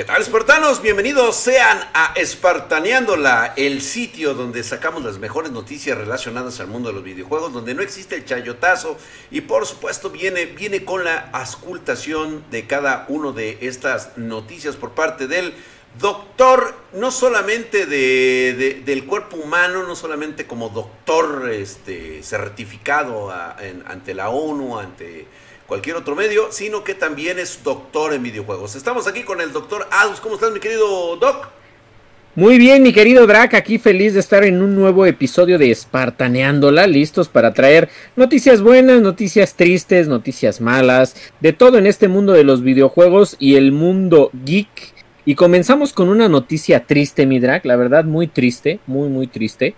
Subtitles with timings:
[0.00, 0.80] ¿Qué tal, espartanos?
[0.80, 6.94] Bienvenidos sean a Espartaneándola, el sitio donde sacamos las mejores noticias relacionadas al mundo de
[6.94, 8.96] los videojuegos, donde no existe el chayotazo
[9.30, 14.92] y por supuesto viene, viene con la ascultación de cada una de estas noticias por
[14.92, 15.52] parte del
[15.98, 24.30] doctor, no solamente de, del cuerpo humano, no solamente como doctor este, certificado ante la
[24.30, 25.26] ONU, ante
[25.70, 28.74] cualquier otro medio, sino que también es doctor en videojuegos.
[28.74, 30.18] Estamos aquí con el doctor Adus.
[30.18, 31.48] ¿Cómo estás, mi querido Doc?
[32.34, 36.88] Muy bien, mi querido Drac, aquí feliz de estar en un nuevo episodio de Espartaneándola,
[36.88, 42.42] listos para traer noticias buenas, noticias tristes, noticias malas, de todo en este mundo de
[42.42, 44.92] los videojuegos y el mundo geek.
[45.24, 49.76] Y comenzamos con una noticia triste, mi Drac, la verdad muy triste, muy, muy triste.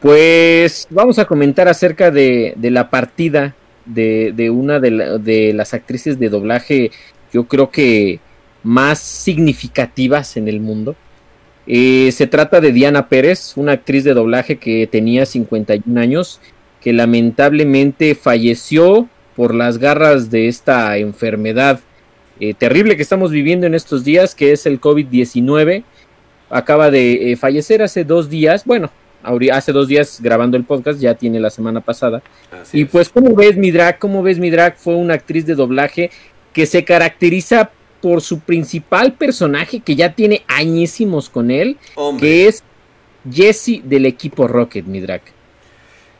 [0.00, 3.54] Pues vamos a comentar acerca de, de la partida
[3.86, 6.90] de, una de, las actrices de doblaje,
[7.32, 8.20] yo creo que
[8.62, 10.96] más significativas en el mundo.
[11.66, 16.40] Eh, se trata de Diana Pérez, una actriz de doblaje que tenía 51 años,
[16.80, 21.80] que lamentablemente falleció por las garras de esta enfermedad
[22.40, 25.84] eh, terrible que estamos viviendo en estos días, que es el COVID-19.
[26.48, 28.90] Acaba de eh, fallecer hace dos días, bueno,
[29.52, 32.22] hace dos días grabando el podcast, ya tiene la semana pasada.
[32.72, 33.98] y pues, ¿cómo ves mi drag?
[33.98, 34.76] ¿Cómo ves mi drag?
[34.76, 36.10] Fue una actriz de doblaje
[36.52, 41.76] que se caracteriza por su principal personaje, que ya tiene añísimos con él,
[42.18, 42.62] que es
[43.30, 45.22] Jesse del equipo Rocket, mi drag.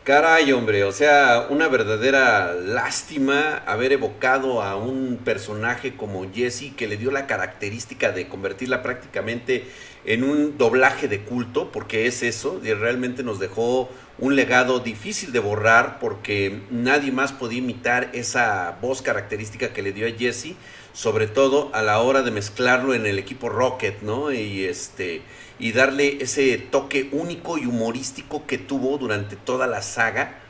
[0.03, 6.89] Caray, hombre, o sea, una verdadera lástima haber evocado a un personaje como Jesse que
[6.89, 9.67] le dio la característica de convertirla prácticamente
[10.13, 15.31] en un doblaje de culto, porque es eso, y realmente nos dejó un legado difícil
[15.31, 20.57] de borrar porque nadie más podía imitar esa voz característica que le dio a Jesse,
[20.93, 24.33] sobre todo a la hora de mezclarlo en el equipo Rocket, ¿no?
[24.33, 25.23] Y este
[25.61, 30.41] y darle ese toque único y humorístico que tuvo durante toda la saga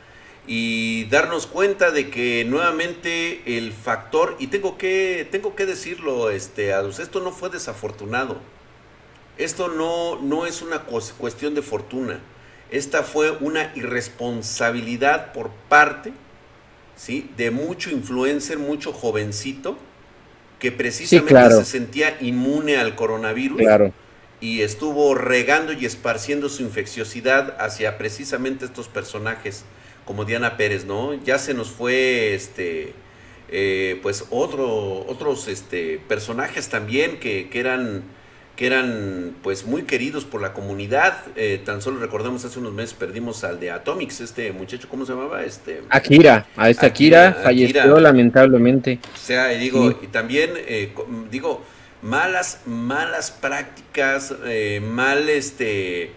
[0.47, 6.73] y darnos cuenta de que nuevamente el factor y tengo que tengo que decirlo este
[6.73, 8.41] Adus, esto no fue desafortunado
[9.37, 12.19] esto no no es una cuestión de fortuna
[12.69, 16.13] esta fue una irresponsabilidad por parte
[16.95, 17.29] ¿sí?
[17.37, 19.77] de mucho influencer mucho jovencito
[20.59, 23.93] que precisamente se sentía inmune al coronavirus claro
[24.41, 29.63] y estuvo regando y esparciendo su infecciosidad hacia precisamente estos personajes
[30.03, 31.13] como Diana Pérez, ¿no?
[31.23, 32.93] Ya se nos fue este
[33.49, 38.03] eh, pues otro, otros este, personajes también que, que, eran
[38.61, 41.17] que eran pues muy queridos por la comunidad.
[41.35, 45.13] Eh, tan solo recordamos hace unos meses perdimos al de Atomics, este muchacho, ¿cómo se
[45.13, 45.43] llamaba?
[45.43, 48.99] Este Akira, a esta Akira, falleció lamentablemente.
[49.15, 50.93] O sea, y digo, y también eh,
[51.31, 51.63] digo,
[52.03, 56.11] malas, malas prácticas, eh, mal este,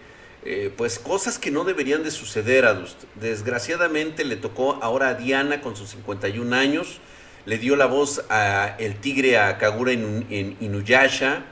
[0.45, 2.67] eh, pues cosas que no deberían de suceder.
[3.15, 7.01] Desgraciadamente le tocó ahora a Diana con sus 51 años,
[7.47, 11.47] le dio la voz a el tigre a Kagura en, Inuyasha,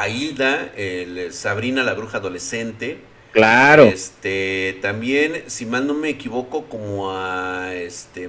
[0.00, 2.98] a Hilda, el Sabrina la bruja adolescente.
[3.32, 3.84] Claro.
[3.84, 8.28] Este, también, si mal no me equivoco, como a este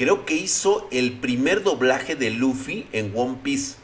[0.00, 3.76] creo que hizo el primer doblaje de Luffy en One Piece.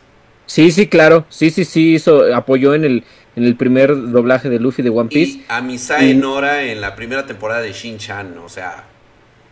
[0.47, 1.27] Sí, sí, claro.
[1.29, 3.05] Sí, sí, sí, hizo, apoyó en el,
[3.37, 5.33] en el primer doblaje de Luffy de One Piece.
[5.33, 8.85] Y a Misae Nora en la primera temporada de Shin-Chan, o sea.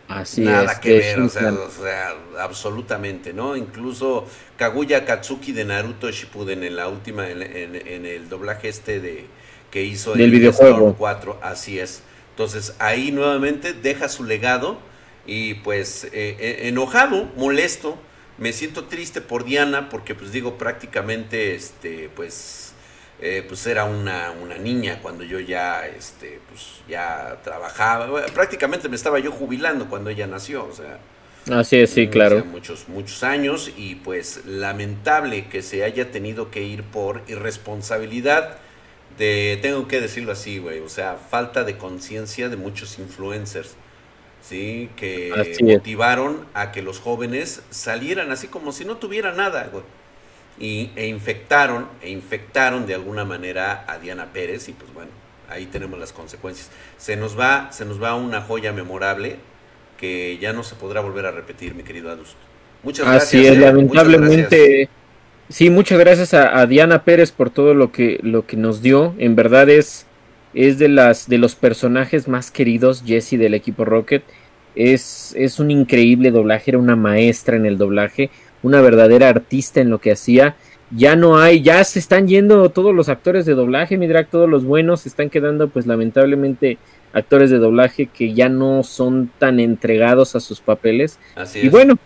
[0.07, 3.55] Así nada que ver, o sea, absolutamente, ¿no?
[3.55, 4.27] Incluso
[4.57, 9.25] Kaguya Katsuki de Naruto Shippuden en la última, en, el doblaje este de
[9.71, 12.03] que hizo en el videojuego 4, así es.
[12.31, 14.77] Entonces ahí nuevamente deja su legado
[15.25, 17.97] y pues eh, eh, enojado, molesto,
[18.37, 22.64] me siento triste por Diana porque pues digo prácticamente este pues
[23.21, 28.25] eh, pues era una, una, niña cuando yo ya este pues ya trabajaba.
[28.27, 30.99] Prácticamente me estaba yo jubilando cuando ella nació o sea
[31.51, 32.43] así es sí claro.
[32.45, 38.57] muchos muchos años y pues lamentable que se haya tenido que ir por irresponsabilidad
[39.19, 43.75] de tengo que decirlo así güey o sea falta de conciencia de muchos influencers
[44.47, 44.89] ¿sí?
[44.95, 49.69] que motivaron a que los jóvenes salieran así como si no tuvieran nada,
[50.59, 55.11] Y, e infectaron, e infectaron de alguna manera a Diana Pérez, y pues bueno,
[55.49, 56.69] ahí tenemos las consecuencias.
[56.97, 59.37] Se nos va, se nos va una joya memorable
[59.97, 62.35] que ya no se podrá volver a repetir, mi querido Adust.
[62.83, 63.23] Muchas gracias.
[63.23, 63.59] Así es, ¿eh?
[63.59, 64.89] lamentablemente.
[65.49, 69.13] Sí, muchas gracias a, a, Diana Pérez por todo lo que, lo que nos dio.
[69.17, 70.07] En verdad es
[70.55, 74.23] es de, las, de los personajes más queridos, Jesse del equipo Rocket.
[74.73, 78.29] Es, es un increíble doblaje, era una maestra en el doblaje,
[78.65, 80.55] una verdadera artista en lo que hacía.
[80.91, 84.49] ya no hay, ya se están yendo todos los actores de doblaje, mi drag, todos
[84.49, 86.77] los buenos, se están quedando pues lamentablemente
[87.13, 91.17] actores de doblaje que ya no son tan entregados a sus papeles.
[91.35, 91.97] Así y bueno,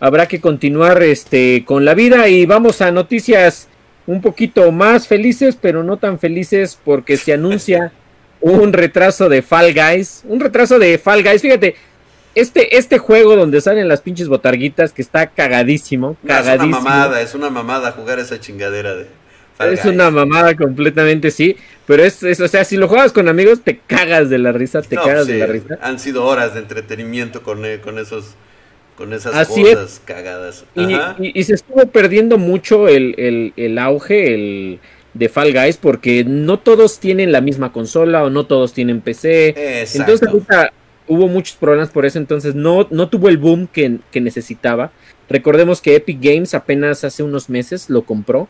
[0.00, 3.68] habrá que continuar este con la vida y vamos a noticias
[4.06, 7.92] un poquito más felices, pero no tan felices porque se anuncia
[8.40, 11.76] un retraso de Fall Guys, un retraso de Fall Guys, fíjate,
[12.34, 16.76] este, este juego donde salen las pinches botarguitas que está cagadísimo, cagadísimo.
[16.76, 19.06] es una mamada, es una mamada jugar esa chingadera de
[19.60, 21.56] Es una mamada completamente, sí.
[21.86, 24.96] Pero es, o sea, si lo juegas con amigos, te cagas de la risa, te
[24.96, 25.78] cagas de la risa.
[25.82, 28.34] Han sido horas de entretenimiento con, eh, con esos
[28.96, 30.64] con esas cosas cagadas.
[30.74, 34.80] Y, se estuvo perdiendo mucho el, el auge, el
[35.14, 39.84] de Fall Guys porque no todos tienen la misma consola o no todos tienen PC.
[39.94, 40.72] Entonces ahorita
[41.12, 44.90] hubo muchos problemas por eso, entonces no, no tuvo el boom que, necesitaba.
[45.28, 48.48] Recordemos que Epic Games apenas hace unos meses lo compró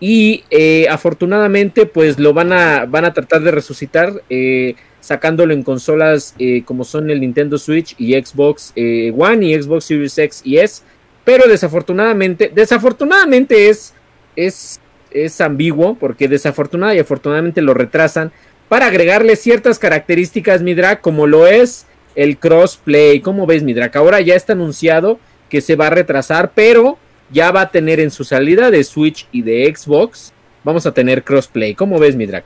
[0.00, 5.62] y eh, afortunadamente pues lo van a, van a tratar de resucitar eh, sacándolo en
[5.62, 10.58] consolas eh, como son el Nintendo Switch y Xbox One y Xbox Series X y
[10.58, 10.82] S.
[11.24, 13.92] Pero desafortunadamente, desafortunadamente es,
[14.34, 18.32] es, es ambiguo porque desafortunadamente y afortunadamente lo retrasan
[18.68, 21.86] para agregarle ciertas características Midra como lo es
[22.18, 23.20] el crossplay.
[23.20, 23.94] ¿Cómo ves, Midrak?
[23.94, 26.98] Ahora ya está anunciado que se va a retrasar, pero
[27.30, 30.32] ya va a tener en su salida de Switch y de Xbox,
[30.64, 31.76] vamos a tener crossplay.
[31.76, 32.44] ¿Cómo ves, Midrak?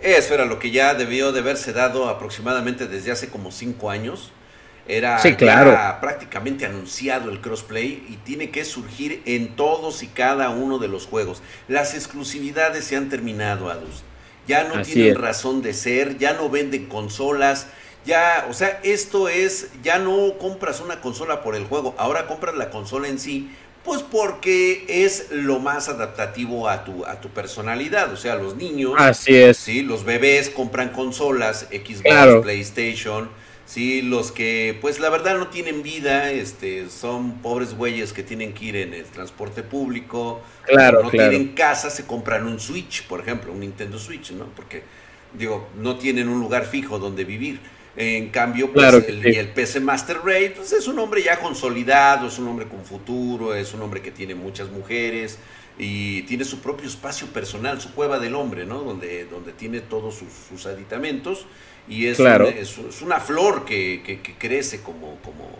[0.00, 4.32] Eso era lo que ya debió de haberse dado aproximadamente desde hace como cinco años.
[4.88, 5.76] Era claro.
[6.00, 11.06] prácticamente anunciado el crossplay y tiene que surgir en todos y cada uno de los
[11.06, 11.42] juegos.
[11.68, 14.02] Las exclusividades se han terminado, Adus.
[14.48, 17.68] Ya no tienen razón de ser, ya no venden consolas,
[18.04, 22.54] ya, o sea, esto es, ya no compras una consola por el juego, ahora compras
[22.54, 23.50] la consola en sí,
[23.84, 28.94] pues porque es lo más adaptativo a tu, a tu personalidad, o sea, los niños,
[28.98, 33.30] así es, sí, los bebés compran consolas, Xbox, PlayStation,
[33.66, 38.52] sí, los que, pues la verdad no tienen vida, este, son pobres güeyes que tienen
[38.52, 43.20] que ir en el transporte público, claro, no tienen casa, se compran un Switch, por
[43.20, 44.46] ejemplo, un Nintendo Switch, ¿no?
[44.56, 44.82] Porque
[45.34, 47.60] digo, no tienen un lugar fijo donde vivir.
[48.02, 52.48] En cambio, pues el, PC Master Race pues, es un hombre ya consolidado, es un
[52.48, 55.38] hombre con futuro, es un hombre que tiene muchas mujeres
[55.78, 58.78] y tiene su propio espacio personal, su cueva del hombre, ¿no?
[58.78, 60.14] Donde, donde tiene todos
[60.48, 61.44] sus, aditamentos
[61.90, 65.50] y es, una, es, una flor que, que, crece como, como,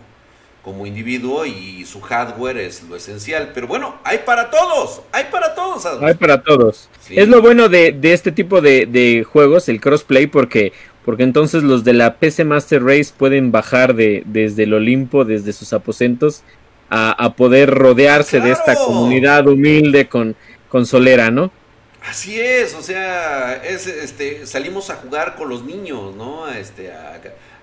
[0.63, 3.51] como individuo y su hardware es lo esencial.
[3.53, 5.85] Pero bueno, hay para todos, hay para todos.
[6.01, 6.89] Hay para todos.
[7.07, 10.73] Es lo bueno de, de este tipo de, de, juegos, el crossplay, porque
[11.05, 15.53] porque entonces los de la PC Master Race pueden bajar de, desde el Olimpo, desde
[15.53, 16.43] sus aposentos,
[16.93, 20.35] a, poder rodearse de esta comunidad humilde con,
[20.67, 21.49] con Solera, ¿no?
[22.05, 26.49] Así es, o sea, es, este, salimos a jugar con los niños, ¿no?
[26.49, 26.91] Este,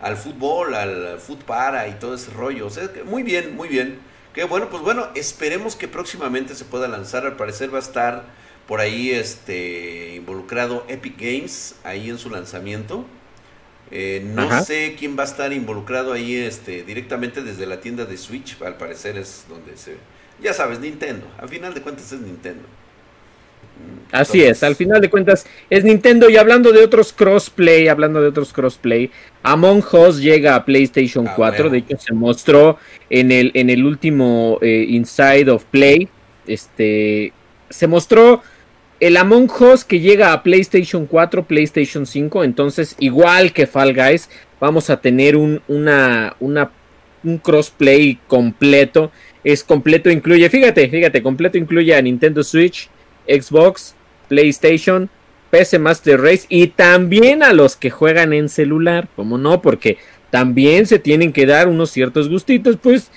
[0.00, 2.66] al fútbol, al foot para y todo ese rollo.
[2.66, 3.98] O sea, muy bien, muy bien.
[4.32, 7.26] Qué bueno, pues bueno, esperemos que próximamente se pueda lanzar.
[7.26, 8.24] Al parecer va a estar
[8.66, 13.04] por ahí este, involucrado Epic Games ahí en su lanzamiento.
[13.90, 18.16] Eh, no sé quién va a estar involucrado ahí este, directamente desde la tienda de
[18.18, 19.96] Switch, al parecer es donde se...
[20.40, 22.62] Ya sabes, Nintendo, al final de cuentas es Nintendo.
[22.62, 26.28] Mm, Así es, al final de cuentas es Nintendo.
[26.28, 29.10] Y hablando de otros crossplay, hablando de otros crossplay,
[29.42, 32.78] Among Us llega a PlayStation 4, ah, de hecho se mostró
[33.08, 36.08] en el, en el último eh, Inside of Play,
[36.46, 37.32] este,
[37.70, 38.42] se mostró
[39.00, 44.28] el Among Us que llega a PlayStation 4, PlayStation 5, entonces igual que Fall Guys,
[44.60, 49.12] vamos a tener un, una, un crossplay completo.
[49.44, 52.88] Es completo, incluye, fíjate, fíjate, completo incluye a Nintendo Switch,
[53.28, 53.94] Xbox,
[54.28, 55.08] PlayStation,
[55.50, 59.98] PC Master Race y también a los que juegan en celular, como no, porque
[60.30, 63.10] también se tienen que dar unos ciertos gustitos, pues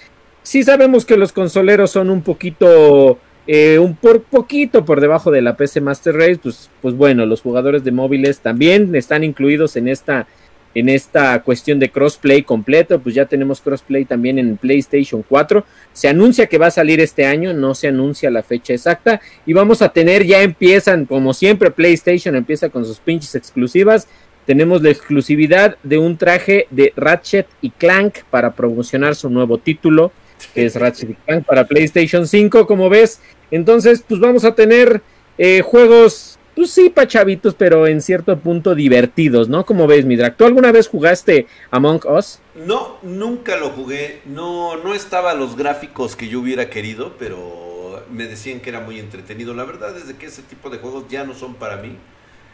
[0.44, 3.20] sí sabemos que los consoleros son un poquito
[3.54, 7.42] eh, un por poquito por debajo de la PC Master Race, pues, pues bueno, los
[7.42, 10.26] jugadores de móviles también están incluidos en esta,
[10.74, 15.66] en esta cuestión de crossplay completo, pues ya tenemos crossplay también en PlayStation 4.
[15.92, 19.52] Se anuncia que va a salir este año, no se anuncia la fecha exacta y
[19.52, 24.08] vamos a tener, ya empiezan, como siempre PlayStation empieza con sus pinches exclusivas.
[24.46, 30.14] Tenemos la exclusividad de un traje de Ratchet y Clank para promocionar su nuevo título
[30.54, 33.20] que es Ratchet Clank para PlayStation 5, como ves.
[33.52, 35.02] Entonces, pues vamos a tener
[35.38, 39.66] eh, juegos, pues sí, pa' chavitos, pero en cierto punto divertidos, ¿no?
[39.66, 40.38] Como ves, Midrak.
[40.38, 42.40] ¿Tú alguna vez jugaste Among Us?
[42.56, 44.22] No, nunca lo jugué.
[44.26, 49.00] No, no estaba los gráficos que yo hubiera querido, pero me decían que era muy
[49.00, 49.54] entretenido.
[49.54, 51.98] La verdad es que ese tipo de juegos ya no son para mí.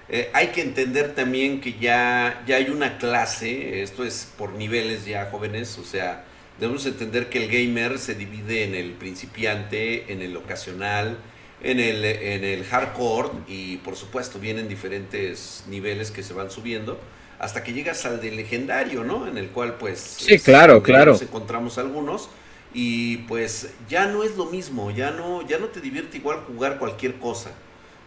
[0.10, 5.06] Eh, hay que entender también que ya, ya hay una clase, esto es por niveles
[5.06, 6.24] ya jóvenes, o sea,
[6.60, 11.18] debemos entender que el gamer se divide en el principiante, en el ocasional,
[11.62, 17.00] en el, en el hardcore y por supuesto vienen diferentes niveles que se van subiendo
[17.40, 19.28] hasta que llegas al de legendario, ¿no?
[19.28, 20.00] En el cual pues...
[20.00, 21.12] Sí, claro, claro.
[21.14, 22.30] Nos encontramos algunos
[22.74, 26.80] y pues ya no es lo mismo, ya no, ya no te divierte igual jugar
[26.80, 27.52] cualquier cosa.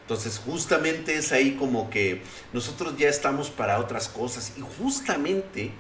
[0.03, 5.71] Entonces justamente es ahí como que nosotros ya estamos para otras cosas y justamente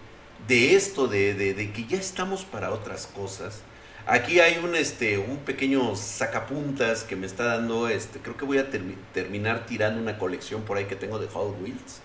[0.49, 3.61] de esto, de, de, que ya estamos para otras cosas,
[4.07, 8.59] aquí hay un, este, un pequeño sacapuntas que me está dando, este, creo que voy
[8.59, 12.01] a terminar tirando una colección por ahí que tengo de Hot Wheels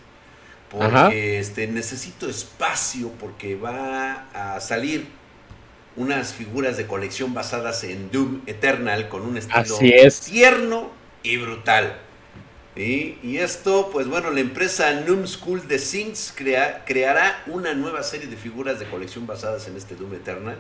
[0.70, 5.08] porque este, necesito espacio porque va a salir
[5.96, 9.78] unas figuras de colección basadas en Doom Eternal con un estilo
[10.26, 10.92] tierno
[11.24, 12.02] y brutal.
[12.76, 18.36] Y esto, pues bueno, la empresa Noom School de Things creará una nueva serie de
[18.36, 20.58] figuras de colección basadas en este Doom Eternal.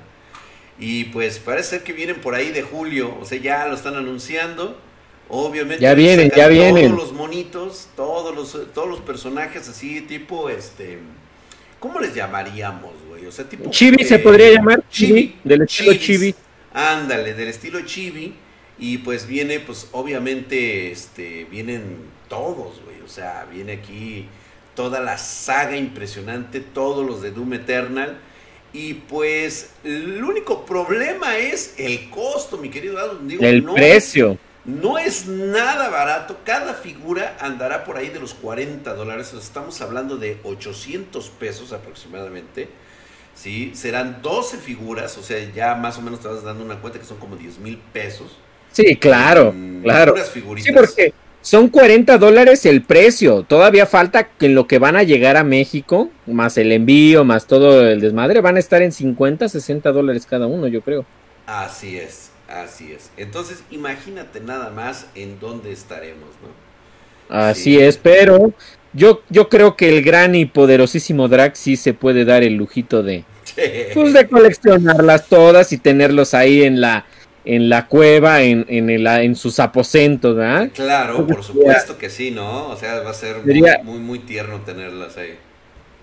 [0.79, 3.95] Y pues parece ser que vienen por ahí de julio, o sea, ya lo están
[3.95, 4.79] anunciando.
[5.27, 5.81] Obviamente.
[5.81, 6.91] Ya vienen, ya vienen.
[6.91, 10.99] Todos los monitos, todos los, todos los personajes así, tipo, este...
[11.79, 13.25] ¿Cómo les llamaríamos, güey?
[13.25, 13.69] O sea, tipo...
[13.69, 14.83] Chibi se podría llamar.
[14.89, 16.35] Chibi, del estilo Chibi.
[16.73, 18.33] Ándale, del estilo Chibi.
[18.77, 23.01] Y pues viene, pues obviamente, este, vienen todos, güey.
[23.03, 24.27] O sea, viene aquí
[24.75, 28.17] toda la saga impresionante, todos los de Doom Eternal.
[28.73, 33.29] Y pues el único problema es el costo, mi querido Adam.
[33.39, 34.37] el precio.
[34.65, 36.39] No es nada barato.
[36.43, 39.31] Cada figura andará por ahí de los 40 dólares.
[39.33, 42.67] Estamos hablando de 800 pesos aproximadamente.
[43.35, 43.71] ¿sí?
[43.75, 45.17] Serán 12 figuras.
[45.17, 47.59] O sea, ya más o menos te vas dando una cuenta que son como 10
[47.59, 48.35] mil pesos.
[48.75, 50.15] Sí, claro, claro.
[50.57, 53.43] Sí, porque son 40 dólares el precio.
[53.43, 57.47] Todavía falta que en lo que van a llegar a México, más el envío, más
[57.47, 61.05] todo el desmadre, van a estar en 50, 60 dólares cada uno, yo creo.
[61.45, 62.31] Así es.
[62.49, 63.11] Así es.
[63.17, 67.35] Entonces, imagínate nada más en dónde estaremos, ¿no?
[67.35, 68.53] Así es, pero
[68.93, 73.01] yo, yo creo que el gran y poderosísimo Drax sí se puede dar el lujito
[73.01, 73.23] de,
[73.93, 77.05] pues, de coleccionarlas todas y tenerlos ahí en la,
[77.45, 80.69] en la cueva, en, en, el, en sus aposentos, ¿verdad?
[80.73, 82.69] Claro, por supuesto que sí, ¿no?
[82.69, 85.37] O sea, va a ser muy, muy, muy tierno tenerlas ahí.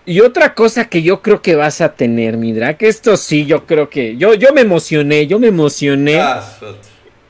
[0.04, 3.66] Y otra cosa que yo creo que vas a tener, Midra, que esto sí, yo
[3.66, 6.44] creo que yo, yo me emocioné, yo me emocioné ah,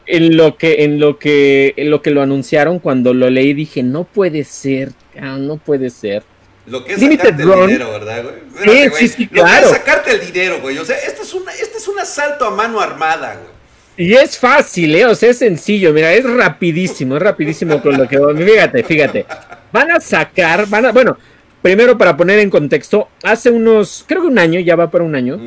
[0.06, 3.82] en lo que, en lo que, en lo que lo anunciaron cuando lo leí, dije,
[3.82, 6.22] no puede ser, no puede ser.
[6.66, 8.90] Lo que es sacarte el dinero, ¿verdad, güey?
[8.94, 9.66] sí, sí, claro.
[9.66, 10.78] Lo que es sacarte el dinero, güey.
[10.78, 13.51] O sea, esto es, una, este es un asalto a mano armada, güey.
[13.96, 15.06] Y es fácil, ¿eh?
[15.06, 18.18] O sea, es sencillo, mira, es rapidísimo, es rapidísimo con lo que...
[18.18, 19.26] Fíjate, fíjate.
[19.70, 20.92] Van a sacar, van a...
[20.92, 21.18] Bueno,
[21.62, 25.14] Primero, para poner en contexto, hace unos, creo que un año, ya va para un
[25.14, 25.38] año,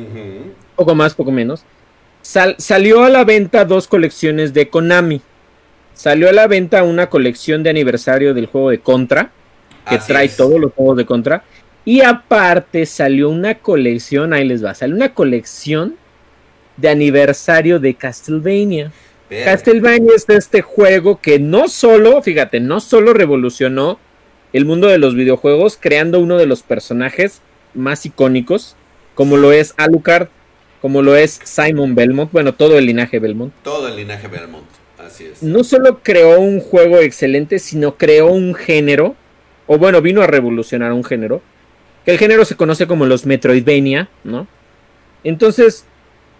[0.74, 1.62] poco más, poco menos,
[2.22, 5.20] salió a la venta dos colecciones de Konami.
[5.92, 9.30] Salió a la venta una colección de aniversario del juego de Contra,
[9.88, 11.44] que trae todos los juegos de Contra.
[11.84, 15.96] Y aparte salió una colección, ahí les va, salió una colección
[16.76, 18.92] de aniversario de Castlevania.
[19.28, 23.98] Castlevania es este juego que no solo, fíjate, no solo revolucionó
[24.52, 27.42] el mundo de los videojuegos creando uno de los personajes
[27.74, 28.76] más icónicos,
[29.14, 30.28] como lo es Alucard,
[30.80, 33.52] como lo es Simon Belmont, bueno, todo el linaje Belmont.
[33.62, 34.66] Todo el linaje Belmont,
[34.98, 35.42] así es.
[35.42, 39.16] No solo creó un juego excelente, sino creó un género,
[39.66, 41.42] o bueno, vino a revolucionar un género,
[42.04, 44.46] que el género se conoce como los Metroidvania, ¿no?
[45.24, 45.84] Entonces,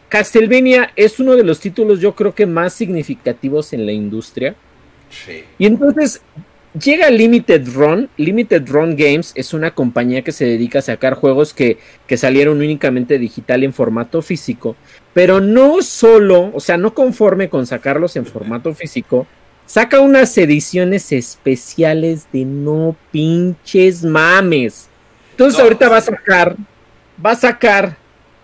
[0.09, 4.55] Castlevania es uno de los títulos yo creo que más significativos en la industria.
[5.11, 5.45] Sí.
[5.59, 6.23] Y entonces
[6.83, 8.09] Llega Limited Run.
[8.17, 11.79] Limited Run Games es una compañía que se dedica a sacar juegos que,
[12.17, 14.77] salieron únicamente digital en formato físico.
[15.15, 19.27] Pero no solo, o sea, no conforme con sacarlos en formato físico,
[19.65, 24.89] saca unas ediciones especiales de no pinches mames.
[25.31, 26.57] Entonces ahorita va a sacar,
[27.25, 27.97] va a sacar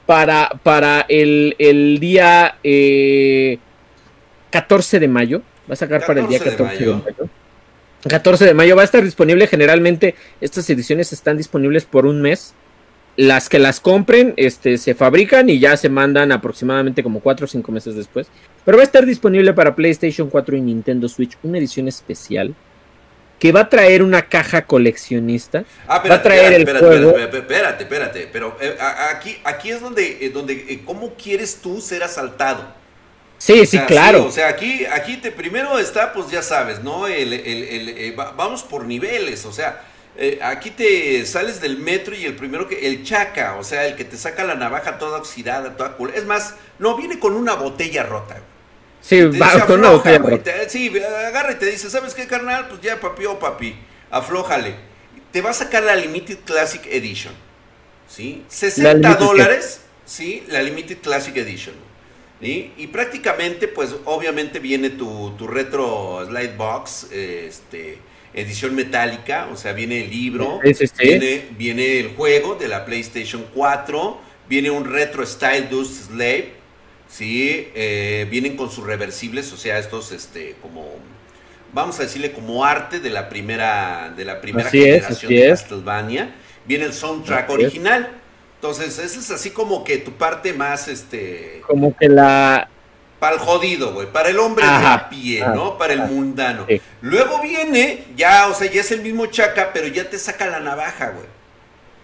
[0.06, 2.56] para, para el, día
[4.50, 7.28] 14 eh, de mayo, va a sacar para el día 14 de mayo
[8.08, 9.46] 14 de mayo va a estar disponible.
[9.46, 12.54] Generalmente estas ediciones están disponibles por un mes.
[13.14, 17.48] Las que las compren este, se fabrican y ya se mandan aproximadamente como 4 o
[17.48, 18.28] 5 meses después.
[18.64, 22.54] Pero va a estar disponible para PlayStation 4 y Nintendo Switch una edición especial
[23.42, 25.64] que va a traer una caja coleccionista.
[25.88, 28.78] Ah, espérate, va a traer espérate, el espérate, espérate, espérate, pero eh,
[29.10, 32.72] aquí, aquí es donde, eh, donde eh, ¿cómo quieres tú ser asaltado?
[33.38, 34.26] Sí, sí, claro.
[34.26, 37.08] o sea, aquí, aquí te, primero está, pues ya sabes, ¿no?
[37.08, 39.82] El, el, eh, vamos por niveles, o sea,
[40.16, 43.96] eh, aquí te sales del metro y el primero que, el chaca, o sea, el
[43.96, 46.12] que te saca la navaja toda oxidada, toda cool.
[46.14, 48.40] Es más, no, viene con una botella rota.
[49.02, 50.52] Sí, va con una botella rota.
[50.68, 52.68] sí, agarra y te dice, ¿sabes qué, carnal?
[52.68, 53.76] Pues ya, papi o oh, papi,
[54.10, 54.74] aflójale.
[55.30, 57.34] Te va a sacar la Limited Classic Edition,
[58.08, 58.44] ¿sí?
[58.48, 60.44] 60 dólares, ¿sí?
[60.48, 61.74] La Limited Classic Edition.
[62.42, 67.98] Y prácticamente, pues obviamente viene tu, tu retro slide box, este,
[68.34, 70.60] edición metálica, o sea, viene el libro,
[70.98, 76.54] Viene, viene el juego de la PlayStation 4, viene un retro style Dust Slave,
[77.12, 77.68] ¿sí?
[77.74, 80.96] Eh, vienen con sus reversibles, o sea, estos, este, como,
[81.72, 86.34] vamos a decirle, como arte de la primera, de la primera generación de Castlevania.
[86.64, 88.18] Viene el soundtrack original.
[88.56, 91.62] Entonces, esa es así como que tu parte más, este...
[91.66, 92.68] Como que la...
[93.18, 95.78] Para el jodido, güey, para el hombre de a pie, ¿no?
[95.78, 96.66] Para el mundano.
[97.02, 100.58] Luego viene, ya, o sea, ya es el mismo chaca, pero ya te saca la
[100.58, 101.26] navaja, güey.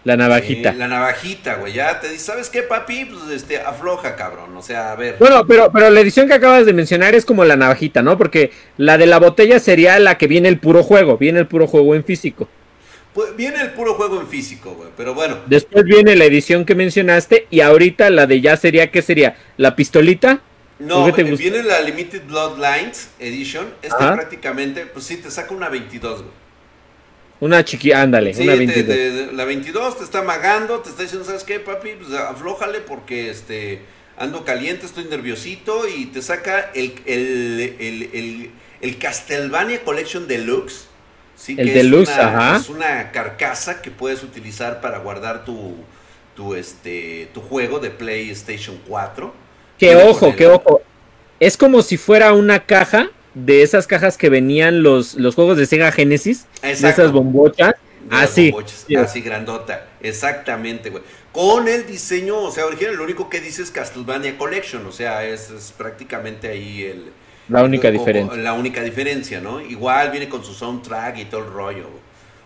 [0.09, 0.73] La navajita.
[0.73, 1.75] la navajita, güey.
[1.75, 3.05] Ya te dice, ¿sabes qué, papi?
[3.05, 4.57] Pues este, afloja, cabrón.
[4.57, 5.17] O sea, a ver.
[5.19, 8.17] Bueno, pero, pero la edición que acabas de mencionar es como la navajita, ¿no?
[8.17, 11.67] Porque la de la botella sería la que viene el puro juego, viene el puro
[11.67, 12.49] juego en físico.
[13.13, 15.41] Pues viene el puro juego en físico, güey, pero bueno.
[15.45, 19.37] Después viene la edición que mencionaste y ahorita la de ya sería, ¿qué sería?
[19.59, 20.41] ¿La pistolita?
[20.79, 23.67] No, viene la Limited Bloodlines Edition.
[23.83, 26.48] Esta prácticamente, pues sí, te saca una 22, güey.
[27.41, 29.33] Una chiqui, ándale, una 22.
[29.35, 31.91] la 22 te está magando, te está diciendo, ¿sabes qué, papi?
[31.93, 33.81] Pues aflójale porque este
[34.17, 40.89] ando caliente, estoy nerviosito y te saca el, el, el, el Castlevania Collection Deluxe
[41.39, 42.57] Sí, el deluxe, es una, ajá.
[42.57, 45.77] Es una carcasa que puedes utilizar para guardar tu,
[46.35, 49.33] tu, este, tu juego de PlayStation 4.
[49.79, 50.83] Que ojo, que ojo.
[51.39, 53.11] Es como si fuera una caja
[53.45, 56.47] de esas cajas que venían los, los juegos de Sega Genesis.
[56.63, 56.87] Exacto.
[56.87, 57.75] De esas bombochas.
[58.11, 58.55] Así.
[58.97, 59.89] Así grandota.
[60.01, 61.03] Exactamente, güey.
[61.33, 64.85] Con el diseño, o sea, original, lo único que dice es Castlevania Collection.
[64.87, 67.13] O sea, es, es prácticamente ahí el,
[67.49, 68.37] la única diferencia.
[68.37, 69.61] La única diferencia, ¿no?
[69.61, 71.87] Igual viene con su soundtrack y todo el rollo.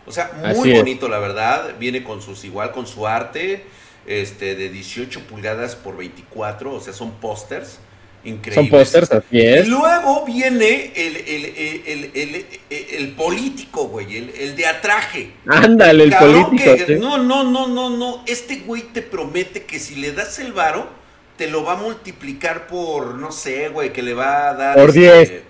[0.07, 1.75] O sea, muy bonito, la verdad.
[1.79, 3.65] Viene con sus, igual con su arte,
[4.07, 7.79] este, de 18 pulgadas por 24, o sea, son pósters.
[8.25, 8.55] Increíbles.
[8.55, 9.67] Son pósters, así es.
[9.67, 15.33] Y luego viene el, el, el, el político, güey, el, de atraje.
[15.47, 16.93] Ándale, el, político.
[17.01, 18.23] No, no, no, no, no.
[18.27, 21.03] Este güey te promete que si le das el varo
[21.37, 24.77] te lo va a multiplicar por, no sé, güey, que le va a dar...
[24.77, 25.13] Por 10.
[25.15, 25.43] Este,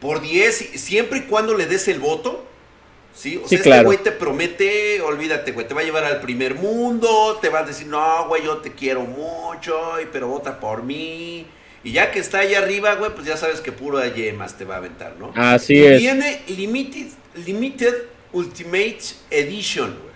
[0.00, 2.44] por 10, siempre y cuando le des el voto.
[3.14, 3.40] ¿Sí?
[3.42, 7.38] O sea, este güey te promete, olvídate, güey, te va a llevar al primer mundo,
[7.40, 11.46] te va a decir, no, güey, yo te quiero mucho, pero vota por mí.
[11.86, 14.64] Y ya que está ahí arriba, güey, pues ya sabes que puro de yemas te
[14.64, 15.32] va a aventar, ¿no?
[15.36, 16.00] Así es.
[16.00, 17.06] Viene Limited,
[17.46, 17.94] Limited
[18.32, 18.98] Ultimate
[19.30, 20.12] Edition, güey.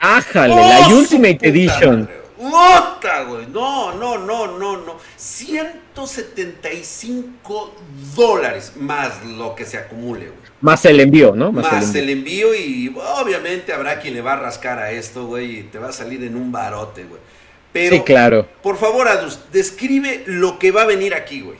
[0.00, 2.10] Ájale, la ¡Oh, Ultimate Edition.
[2.38, 3.46] ¡Mota, güey!
[3.46, 4.98] No, no, no, no, no.
[5.16, 7.74] 175
[8.14, 10.48] dólares más lo que se acumule, güey.
[10.60, 11.52] Más el envío, ¿no?
[11.52, 12.54] Más, el, envío.
[12.54, 15.92] y obviamente habrá quien le va a rascar a esto, güey, y te va a
[15.92, 17.22] salir en un barote, güey.
[17.72, 18.46] Pero, sí, claro.
[18.62, 21.58] Por favor, Adus, describe lo que va a venir aquí, güey.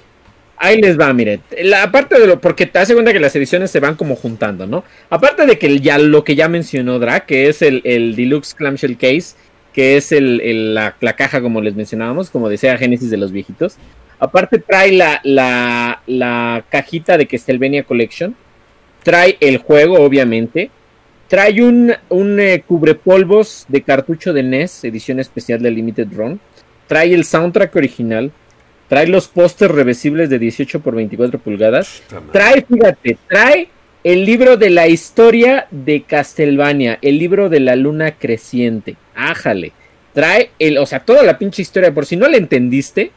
[0.60, 1.40] Ahí les va, miren.
[1.62, 4.66] La, aparte de lo, porque te das cuenta que las ediciones se van como juntando,
[4.66, 4.82] ¿no?
[5.08, 8.96] Aparte de que ya lo que ya mencionó Dra, que es el, el Deluxe Clamshell
[8.96, 9.36] Case,
[9.72, 13.76] que es el, la, caja, como les mencionábamos, como decía Génesis de los viejitos.
[14.18, 18.34] Aparte trae la, la, cajita de Castlevania Collection.
[19.04, 20.72] Trae el juego, obviamente.
[21.28, 26.40] Trae un, un eh, cubrepolvos de cartucho de NES, edición especial de Limited Run.
[26.86, 28.32] Trae el soundtrack original.
[28.88, 32.02] Trae los pósters reversibles de 18 por 24 pulgadas.
[32.32, 33.68] Trae, fíjate, trae
[34.02, 38.96] el libro de la historia de Castlevania, el libro de la luna creciente.
[39.14, 39.72] Ájale.
[40.14, 43.12] Trae el, o sea, toda la pinche historia, por si no la entendiste,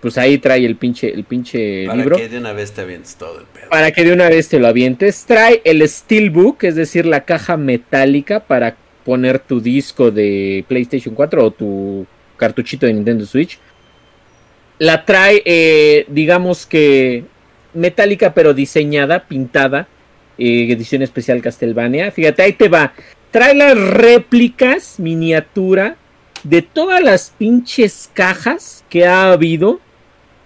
[0.00, 2.16] pues ahí trae el pinche, el pinche libro.
[2.16, 3.68] Para que de una vez te avientes todo el pedo.
[3.68, 5.24] Para que de una vez te lo avientes.
[5.26, 11.44] Trae el Steelbook, es decir, la caja metálica para poner tu disco de PlayStation 4
[11.44, 13.58] o tu cartuchito de Nintendo Switch.
[14.78, 17.24] La trae, eh, digamos que
[17.74, 19.88] metálica, pero diseñada, pintada
[20.38, 22.10] eh, edición especial Castlevania.
[22.10, 22.94] Fíjate, ahí te va.
[23.30, 25.96] Trae las réplicas, miniatura,
[26.42, 29.80] de todas las pinches cajas que ha habido.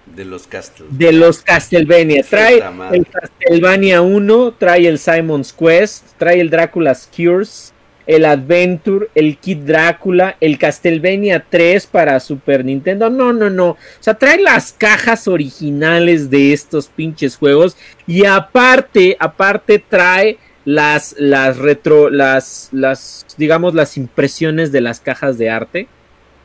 [0.07, 0.99] De los Castlevania.
[0.99, 2.25] De los Castlevania.
[2.29, 2.63] Trae
[2.93, 7.73] el Castlevania 1, trae el Simon's Quest, trae el Drácula's Cures,
[8.07, 13.09] el Adventure, el Kid Drácula, el Castlevania 3 para Super Nintendo.
[13.09, 13.71] No, no, no.
[13.71, 17.77] O sea, trae las cajas originales de estos pinches juegos.
[18.07, 25.39] Y aparte, aparte trae las, las retro, las, las, digamos, las impresiones de las cajas
[25.39, 25.89] de arte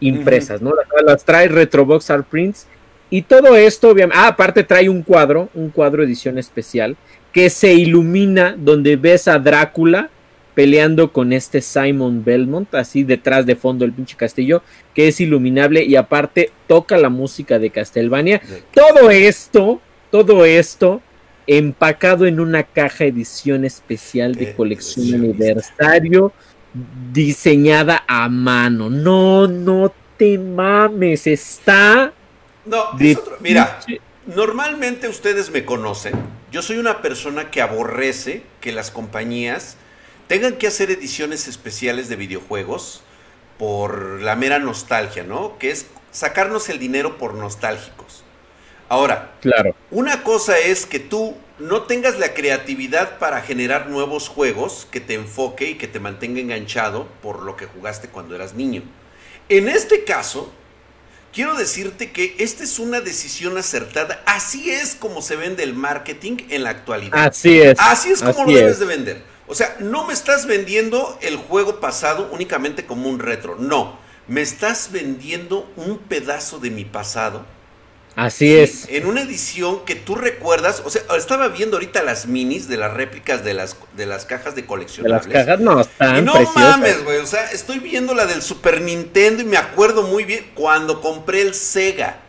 [0.02, 0.74] impresas, ¿no?
[1.06, 2.68] Las, trae Retrobox Art Prints.
[3.10, 6.96] Y todo esto, obviamente, ah, aparte trae un cuadro, un cuadro edición especial,
[7.32, 10.10] que se ilumina donde ves a Drácula
[10.54, 14.62] peleando con este Simon Belmont, así detrás de fondo el pinche castillo,
[14.94, 18.42] que es iluminable y aparte toca la música de Castlevania.
[18.74, 19.80] Todo esto,
[20.12, 21.02] todo esto
[21.48, 26.34] empacado en una caja edición especial de colección aniversario
[27.14, 28.90] diseñada a mano.
[28.90, 32.14] No, no te mames, está...
[32.70, 32.92] No,
[33.40, 33.80] Mira,
[34.28, 36.14] normalmente ustedes me conocen.
[36.52, 39.76] Yo soy una persona que aborrece que las compañías
[40.28, 43.02] tengan que hacer ediciones especiales de videojuegos
[43.58, 45.58] por la mera nostalgia, ¿no?
[45.58, 48.24] Que es sacarnos el dinero por nostálgicos.
[48.88, 49.76] Ahora, claro.
[49.90, 55.16] una cosa es que tú no tengas la creatividad para generar nuevos juegos que te
[55.16, 58.84] enfoque y que te mantenga enganchado por lo que jugaste cuando eras niño.
[59.50, 60.52] En este caso,
[61.34, 64.22] quiero decirte que esta es una decisión acertada.
[64.26, 67.28] Así es como se vende el marketing en la actualidad.
[67.28, 67.80] Así es.
[67.80, 69.24] Así es como lo debes de vender.
[69.48, 74.42] O sea, no me estás vendiendo el juego pasado únicamente como un retro, no, me
[74.42, 77.48] estás vendiendo un pedazo de mi pasado.
[78.16, 78.88] Así es.
[78.90, 82.94] En una edición que tú recuerdas, o sea, estaba viendo ahorita las minis de las
[82.94, 85.28] réplicas de las, de las cajas de coleccionables.
[85.28, 88.42] De las cajas no están y no mames, güey, o sea, estoy viendo la del
[88.42, 92.20] Super Nintendo y me acuerdo muy bien cuando compré el Sega.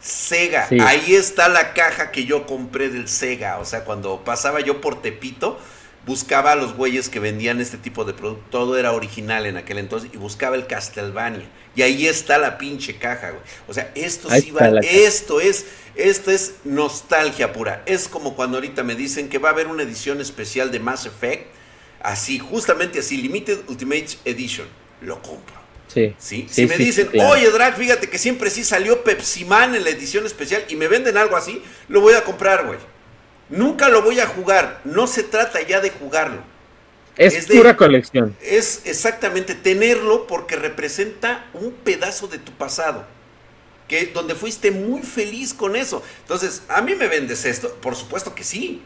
[0.00, 4.80] Sega, ahí está la caja que yo compré del Sega, o sea, cuando pasaba yo
[4.80, 5.58] por Tepito,
[6.06, 9.78] buscaba a los güeyes que vendían este tipo de producto, todo era original en aquel
[9.78, 11.46] entonces, y buscaba el Castlevania.
[11.76, 13.42] Y ahí está la pinche caja, güey.
[13.66, 17.82] O sea, esto sí va, esto es, esto es nostalgia pura.
[17.86, 21.06] Es como cuando ahorita me dicen que va a haber una edición especial de Mass
[21.06, 21.48] Effect,
[22.00, 24.68] así, justamente así, Limited Ultimate Edition.
[25.00, 25.54] Lo compro.
[25.88, 26.14] Sí.
[26.18, 26.46] ¿Sí?
[26.50, 30.26] Si me dicen, oye, Drag, fíjate que siempre sí salió Pepsi Man en la edición
[30.26, 32.78] especial y me venden algo así, lo voy a comprar, güey.
[33.50, 34.80] Nunca lo voy a jugar.
[34.84, 36.42] No se trata ya de jugarlo.
[37.16, 38.36] Es, pura colección.
[38.42, 43.06] Es exactamente tenerlo porque representa un pedazo de tu pasado.
[43.88, 46.02] Que, donde fuiste muy feliz con eso.
[46.22, 47.74] Entonces, a mí me vendes esto.
[47.80, 48.82] Por supuesto que sí.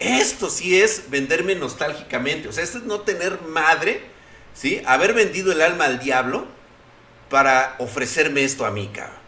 [0.00, 2.48] Esto sí es venderme nostálgicamente.
[2.48, 4.00] O sea, esto es no tener madre.
[4.54, 4.82] ¿Sí?
[4.84, 6.46] Haber vendido el alma al diablo
[7.30, 9.22] para ofrecerme esto a mí, cabrón.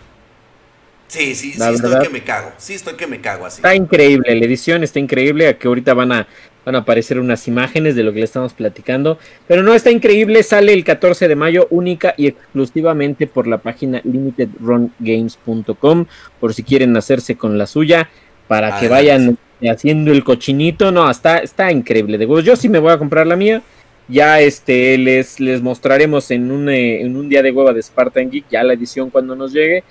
[1.08, 2.52] Sí, sí, sí estoy que me cago.
[2.58, 3.58] Sí estoy que me cago así.
[3.58, 5.48] Está increíble, la edición está increíble.
[5.48, 6.28] Aquí ahorita van a,
[6.64, 9.18] van a aparecer unas imágenes de lo que le estamos platicando.
[9.46, 14.00] Pero no está increíble, sale el 14 de mayo única y exclusivamente por la página
[14.04, 16.06] limitedrungames.com.
[16.40, 18.08] Por si quieren hacerse con la suya,
[18.48, 19.38] para que vayan
[19.70, 20.90] haciendo el cochinito.
[20.90, 22.18] No, está, está increíble.
[22.18, 23.62] De yo sí me voy a comprar la mía.
[24.06, 28.30] Ya este les, les mostraremos en un, eh, en un día de hueva de Spartan
[28.30, 29.82] Geek, ya la edición cuando nos llegue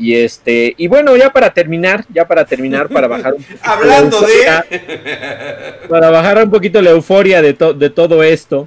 [0.00, 4.20] y este, y bueno, ya para terminar, ya para terminar, para bajar un poquito Hablando
[4.22, 5.88] de.
[5.88, 8.66] Para bajar un poquito la euforia de, de todo esto.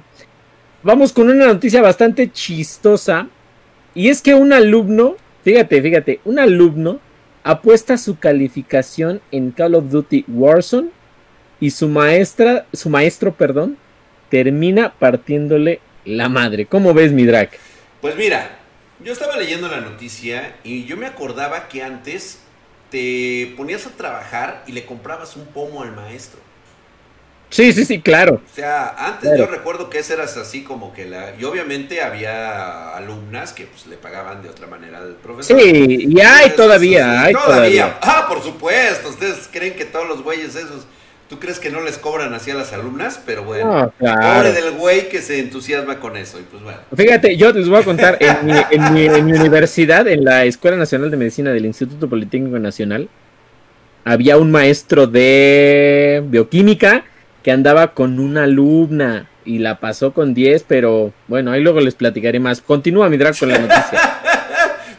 [0.84, 3.26] Vamos con una noticia bastante chistosa.
[3.96, 7.00] Y es que un alumno, fíjate, fíjate, un alumno
[7.42, 10.90] apuesta su calificación en Call of Duty Warzone
[11.58, 13.76] y su maestra, su maestro, perdón,
[14.30, 16.66] termina partiéndole la madre.
[16.66, 17.50] ¿Cómo ves, mi drag?
[18.00, 18.58] Pues mira,
[19.00, 22.38] yo estaba leyendo la noticia y yo me acordaba que antes
[22.90, 26.40] te ponías a trabajar y le comprabas un pomo al maestro.
[27.50, 28.42] Sí, sí, sí, claro.
[28.44, 31.34] O sea, antes yo recuerdo que ese era así como que la...
[31.38, 35.60] Y obviamente había alumnas que pues le pagaban de otra manera al profesor.
[35.60, 37.98] Sí, y hay todavía, hay todavía.
[38.02, 39.08] Ah, por supuesto.
[39.08, 40.84] Ustedes creen que todos los güeyes esos
[41.34, 43.20] ¿Tú crees que no les cobran así a las alumnas?
[43.26, 46.38] Pero bueno, pobre del güey que se entusiasma con eso.
[46.38, 46.78] Y pues bueno.
[46.96, 51.10] Fíjate, yo les voy a contar, en mi, en mi universidad, en la Escuela Nacional
[51.10, 53.08] de Medicina del Instituto Politécnico Nacional,
[54.04, 57.02] había un maestro de bioquímica
[57.42, 61.96] que andaba con una alumna y la pasó con 10, pero bueno, ahí luego les
[61.96, 62.60] platicaré más.
[62.60, 64.20] Continúa mi drag con la noticia.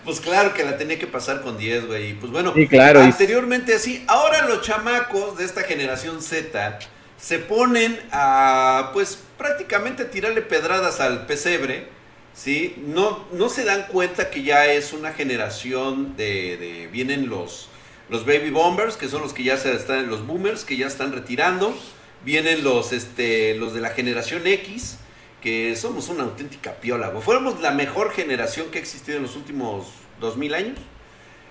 [0.05, 2.13] Pues claro que la tenía que pasar con 10, güey.
[2.13, 4.05] Pues bueno, claro, anteriormente así.
[4.07, 6.79] Ahora los chamacos de esta generación Z
[7.17, 11.87] se ponen a, pues prácticamente tirarle pedradas al pesebre.
[12.35, 12.75] ¿sí?
[12.85, 17.69] No, no se dan cuenta que ya es una generación de, de, vienen los,
[18.09, 21.13] los baby bombers, que son los que ya se están, los boomers, que ya están
[21.13, 21.75] retirando.
[22.23, 24.97] Vienen los, este, los de la generación X,
[25.45, 27.21] que somos una auténtica piola, güey.
[27.21, 29.85] Fuéramos la mejor generación que ha existido en los últimos
[30.19, 30.79] dos mil años.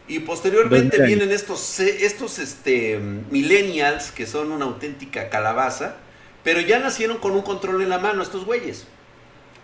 [0.09, 5.94] Y posteriormente vienen estos, estos este, millennials que son una auténtica calabaza,
[6.42, 8.88] pero ya nacieron con un control en la mano estos güeyes.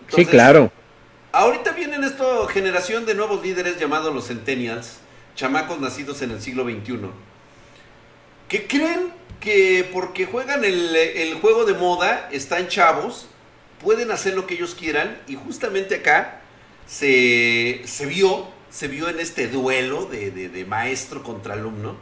[0.07, 0.71] sí, claro.
[1.33, 4.99] Ahorita vienen esta generación de nuevos líderes llamados los centennials,
[5.35, 6.99] chamacos nacidos en el siglo XXI,
[8.47, 13.27] que creen que porque juegan el, el juego de moda, están chavos,
[13.81, 16.41] pueden hacer lo que ellos quieran y justamente acá
[16.87, 21.95] se, se vio, se vio en este duelo de, de, maestro contra alumno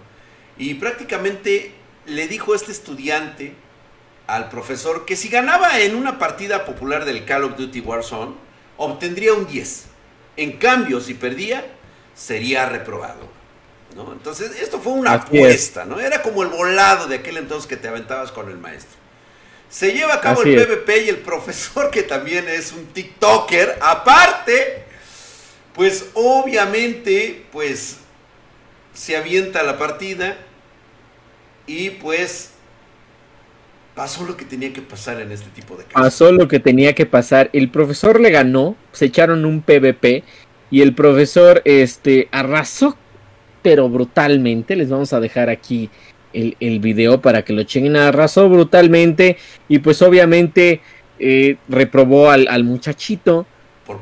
[0.58, 1.74] y prácticamente
[2.06, 3.54] le dijo este estudiante
[4.28, 8.36] al profesor que si ganaba en una partida popular del Call of Duty Warzone,
[8.78, 9.86] obtendría un 10.
[10.38, 11.66] En cambio, si perdía,
[12.16, 13.28] sería reprobado.
[13.96, 14.14] ¿no?
[14.14, 16.00] Entonces, esto fue una apuesta, ¿no?
[16.00, 18.99] Era como el volado de aquel entonces que te aventabas con el maestro.
[19.70, 24.84] Se lleva a cabo el PvP y el profesor, que también es un TikToker, aparte,
[25.74, 27.98] pues obviamente, pues
[28.94, 30.38] se avienta la partida
[31.68, 32.52] y pues
[33.94, 36.02] pasó lo que tenía que pasar en este tipo de casos.
[36.02, 37.50] Pasó lo que tenía que pasar.
[37.54, 40.24] El profesor le ganó, se echaron un PvP
[40.72, 42.98] y el profesor este arrasó
[43.62, 44.76] pero brutalmente.
[44.76, 45.90] Les vamos a dejar aquí
[46.34, 47.96] el, el video para que lo chequen.
[47.96, 49.38] Arrasó brutalmente
[49.68, 50.82] y pues obviamente
[51.20, 53.46] eh, reprobó al, al muchachito.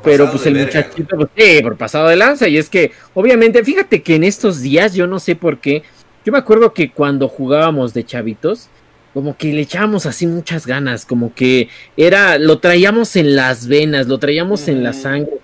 [0.04, 2.46] Pero pues el muchachito, pues, por pasado de lanza.
[2.46, 5.82] Y es que, obviamente, fíjate que en estos días, yo no sé por qué,
[6.26, 8.68] yo me acuerdo que cuando jugábamos de chavitos,
[9.14, 14.08] como que le echábamos así muchas ganas, como que era, lo traíamos en las venas,
[14.08, 15.38] lo traíamos en la sangre.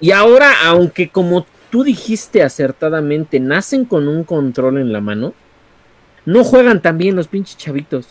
[0.00, 5.32] Y ahora, aunque como tú dijiste acertadamente, nacen con un control en la mano,
[6.28, 8.08] no juegan tan bien los pinches chavitos.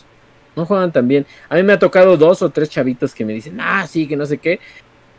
[0.56, 1.24] No juegan tan bien.
[1.48, 4.16] A mí me ha tocado dos o tres chavitos que me dicen, ah, sí, que
[4.16, 4.58] no sé qué.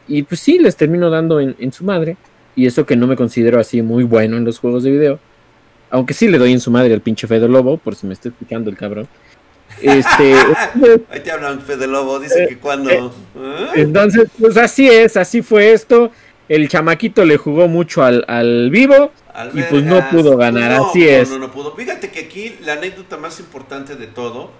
[0.06, 2.18] Y pues sí, les termino dando en, su madre.
[2.58, 5.20] Y eso que no me considero así muy bueno en los juegos de video.
[5.90, 8.28] Aunque sí le doy en su madre al pinche Fede Lobo, por si me está
[8.28, 9.08] explicando el cabrón.
[9.82, 10.36] Este.
[11.10, 12.90] Ahí te hablan Fede Lobo, dice que cuando.
[12.90, 13.68] Eh, ¿eh?
[13.76, 16.12] Entonces, pues así es, así fue esto.
[16.50, 19.14] El chamaquito le jugó mucho al, al vivo
[19.54, 21.30] y pues no pudo ganar, así es.
[21.30, 21.76] No, no pudo.
[21.76, 24.52] Fíjate que aquí la anécdota más importante de todo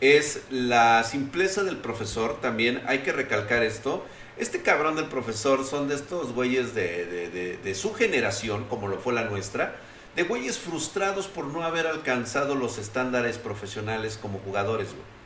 [0.00, 2.40] es la simpleza del profesor.
[2.40, 4.04] También hay que recalcar esto.
[4.36, 9.12] Este cabrón del profesor son de estos güeyes de, de, su generación, como lo fue
[9.12, 9.74] la nuestra,
[10.14, 15.17] de güeyes frustrados por no haber alcanzado los estándares profesionales como jugadores, güey.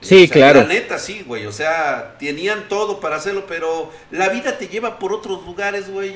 [0.00, 0.60] Sí, claro.
[0.62, 1.46] La neta, sí, güey.
[1.46, 6.10] O sea, tenían todo para hacerlo, pero la vida te lleva por otros lugares, güey,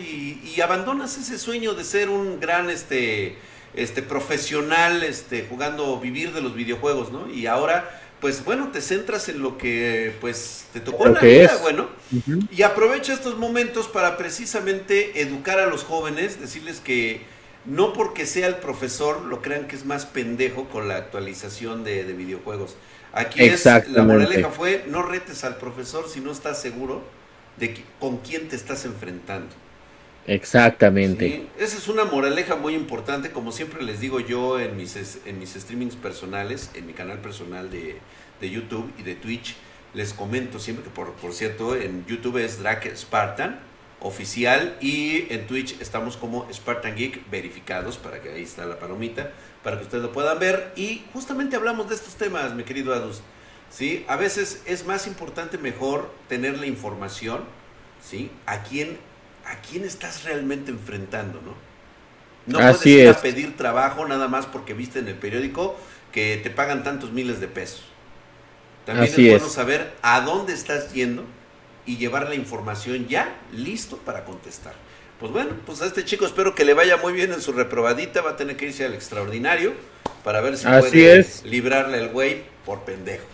[0.45, 3.37] y, abandonas ese sueño de ser un gran, este,
[3.75, 7.33] este, profesional, este, jugando, vivir de los videojuegos, ¿no?
[7.33, 11.59] Y ahora, pues bueno, te centras en lo que, pues, te tocó en la vida,
[11.63, 11.89] bueno,
[12.51, 17.23] y aprovecha estos momentos para precisamente educar a los jóvenes, decirles que
[17.65, 22.05] no porque sea el profesor lo crean que es más pendejo con la actualización de,
[22.05, 22.77] de videojuegos
[23.13, 27.03] Aquí es, la moraleja fue, no retes al profesor si no estás seguro
[27.57, 29.55] de con quién te estás enfrentando.
[30.27, 31.49] Exactamente.
[31.59, 34.97] Esa es una moraleja muy importante, como siempre les digo yo en mis,
[35.27, 37.99] en mis streamings personales, en mi canal personal de,
[38.41, 39.57] YouTube y de Twitch,
[39.93, 43.59] les comento siempre que, por, por cierto, en YouTube es Drake Spartan
[44.01, 49.31] oficial y en Twitch estamos como Spartan Geek verificados, para que ahí está la palomita
[49.63, 50.73] para que ustedes lo puedan ver.
[50.77, 53.23] Y justamente hablamos de estos temas, mi querido Adus.
[53.71, 54.05] ¿sí?
[54.09, 57.45] A veces es más importante, mejor tener la información,
[58.03, 58.31] ¿sí?
[58.47, 58.99] A quién,
[59.47, 61.55] a quién estás realmente enfrentando, ¿no?
[62.47, 65.79] No puedes ir a pedir trabajo nada más porque viste en el periódico
[66.11, 67.85] que te pagan tantos miles de pesos.
[68.87, 71.25] También es bueno saber a dónde estás yendo
[71.91, 74.75] y llevar la información ya listo para contestar.
[75.19, 78.23] Pues bueno, pues a este chico espero que le vaya muy bien en su reprobadita,
[78.23, 79.73] va a tener que irse al extraordinario
[80.23, 83.27] para ver si puede librarle el güey por pendejo.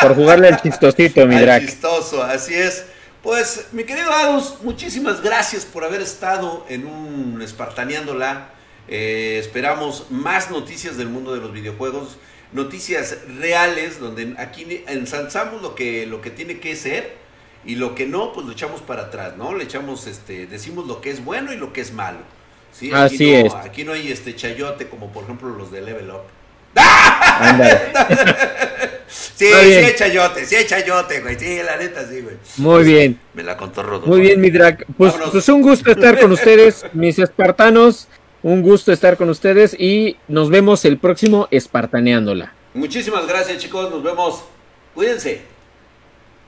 [0.00, 1.60] Por jugarle al chistosito, mi drag.
[1.60, 2.86] chistoso, así es.
[3.22, 8.48] Pues, mi querido Adus, muchísimas gracias por haber estado en un Espartaneándola.
[8.88, 12.16] Eh, esperamos más noticias del mundo de los videojuegos,
[12.52, 17.23] noticias reales, donde aquí ensalzamos lo que, lo que tiene que ser
[17.66, 19.54] y lo que no, pues lo echamos para atrás, ¿no?
[19.54, 22.18] Le echamos, este, decimos lo que es bueno y lo que es malo.
[22.72, 22.90] ¿sí?
[22.92, 23.54] Aquí Así no, es.
[23.54, 26.22] Aquí no hay este chayote como por ejemplo los de Level Up.
[29.06, 31.38] sí, sí hay chayote, sí hay chayote, güey.
[31.38, 32.36] Sí, la neta, sí, güey.
[32.56, 33.20] Muy pues, bien.
[33.32, 34.08] Me la contó Rodolfo.
[34.08, 34.84] Muy bien, mi drag.
[34.96, 38.08] Pues, pues un gusto estar con ustedes, mis espartanos.
[38.42, 42.52] Un gusto estar con ustedes y nos vemos el próximo Espartaneándola.
[42.74, 43.90] Muchísimas gracias, chicos.
[43.90, 44.44] Nos vemos.
[44.94, 45.53] Cuídense.